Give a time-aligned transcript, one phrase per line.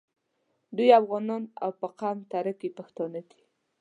[0.75, 3.41] دوی افغانان او په قوم تره کي پښتانه دي.